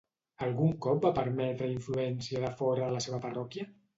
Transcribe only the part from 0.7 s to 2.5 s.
cop va permetre influència